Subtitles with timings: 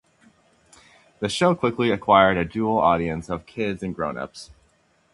[1.19, 4.49] The show quickly acquired a dual audience of kids and grownups.